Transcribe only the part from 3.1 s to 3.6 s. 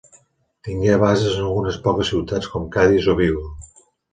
o Vigo.